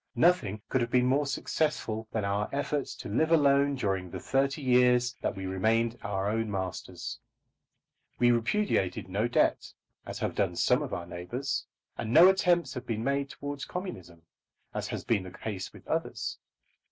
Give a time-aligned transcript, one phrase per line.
[0.15, 4.63] Nothing could have been more successful than our efforts to live alone during the thirty
[4.63, 7.19] years that we remained our own masters.
[8.17, 9.71] We repudiated no debt,
[10.07, 11.67] as have done some of our neighbours;
[11.99, 14.23] and no attempts have been made towards communism,
[14.73, 16.39] as has been the case with others.